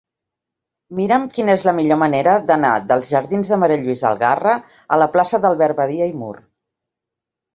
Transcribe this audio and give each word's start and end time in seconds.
Mira'm 0.99 1.25
quina 1.35 1.55
és 1.57 1.65
la 1.67 1.73
millor 1.79 1.99
manera 2.03 2.33
d'anar 2.47 2.71
dels 2.91 3.11
jardins 3.15 3.51
de 3.53 3.59
Ma. 3.63 3.69
Lluïsa 3.73 4.07
Algarra 4.11 4.55
a 4.97 5.01
la 5.03 5.09
plaça 5.17 5.41
d'Albert 5.43 5.77
Badia 5.81 6.11
i 6.13 6.17
Mur. 6.23 6.33